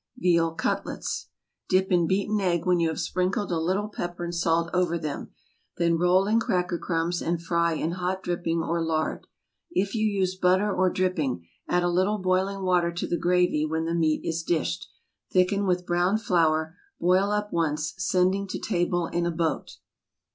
VEAL 0.17 0.55
CUTLETS. 0.55 1.27
Dip 1.69 1.91
in 1.91 2.07
beaten 2.07 2.41
egg 2.41 2.65
when 2.65 2.79
you 2.79 2.87
have 2.87 2.99
sprinkled 2.99 3.51
a 3.51 3.59
little 3.59 3.87
pepper 3.87 4.23
and 4.23 4.33
salt 4.33 4.67
over 4.73 4.97
them; 4.97 5.29
then 5.77 5.95
roll 5.99 6.25
in 6.25 6.39
cracker 6.39 6.79
crumbs, 6.79 7.21
and 7.21 7.39
fry 7.39 7.73
in 7.73 7.91
hot 7.91 8.23
dripping 8.23 8.63
or 8.63 8.83
lard. 8.83 9.27
If 9.69 9.93
you 9.93 10.03
use 10.07 10.33
butter 10.35 10.73
or 10.73 10.89
dripping, 10.89 11.45
add 11.67 11.83
a 11.83 11.87
little 11.87 12.17
boiling 12.17 12.63
water 12.63 12.91
to 12.91 13.05
the 13.05 13.15
gravy 13.15 13.63
when 13.63 13.85
the 13.85 13.93
meat 13.93 14.25
is 14.25 14.41
dished; 14.41 14.87
thicken 15.31 15.67
with 15.67 15.85
browned 15.85 16.23
flour, 16.23 16.77
boil 16.99 17.29
up 17.29 17.53
once, 17.53 17.93
sending 17.99 18.47
to 18.47 18.57
table 18.59 19.05
in 19.05 19.27
a 19.27 19.29
boat. 19.31 19.77